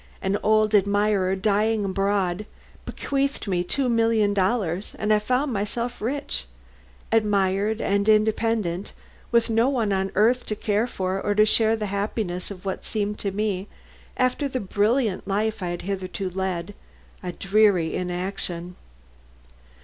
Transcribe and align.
An 0.19 0.39
old 0.41 0.73
admirer 0.73 1.35
dying 1.35 1.85
abroad 1.85 2.47
bequeathed 2.85 3.47
me 3.47 3.63
two 3.63 3.87
million 3.87 4.33
dollars, 4.33 4.95
and 4.97 5.13
I 5.13 5.19
found 5.19 5.53
myself 5.53 6.01
rich, 6.01 6.47
admired 7.11 7.79
and 7.81 8.09
independent, 8.09 8.93
with 9.31 9.51
no 9.51 9.69
one 9.69 9.93
on 9.93 10.11
earth 10.15 10.43
to 10.47 10.55
care 10.55 10.87
for 10.87 11.21
or 11.21 11.35
to 11.35 11.45
share 11.45 11.75
the 11.75 11.85
happiness 11.93 12.49
of 12.49 12.65
what 12.65 12.83
seemed 12.83 13.19
to 13.19 13.29
me, 13.31 13.67
after 14.17 14.47
the 14.47 14.59
brilliant 14.59 15.27
life 15.27 15.61
I 15.61 15.67
had 15.67 15.83
hitherto 15.83 16.31
led, 16.31 16.73
a 17.21 17.31
dreary 17.31 17.93
inaction. 17.93 18.77